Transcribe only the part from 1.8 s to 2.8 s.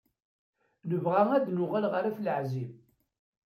ɣer At Leɛzib.